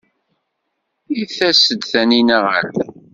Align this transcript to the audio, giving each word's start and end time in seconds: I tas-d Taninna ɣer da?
I 1.21 1.23
tas-d 1.35 1.81
Taninna 1.91 2.37
ɣer 2.47 2.65
da? 2.75 2.87